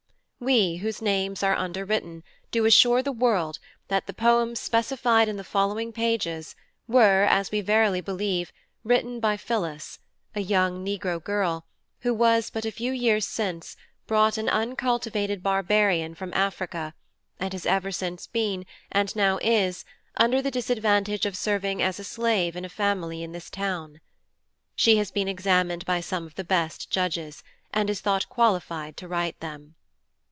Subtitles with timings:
[0.43, 3.59] WE whose Names are under written, do assure the World,
[3.89, 6.27] that the POEMS specified in the following Page,*
[6.87, 8.51] were (as we verily believe)
[8.83, 9.99] written by Phillis,
[10.33, 11.67] a young Negro Girl,
[11.99, 13.77] who was but a few Years since,
[14.07, 16.95] brought an uncultivated Barbarian from Africa,
[17.39, 19.85] and has ever since been, and now is,
[20.17, 24.01] under the Disadvantage of serving as a Slave in a Family in this Town.
[24.75, 29.07] She has been examined by some of the best Judges, and is thought qualified to
[29.07, 29.75] write them.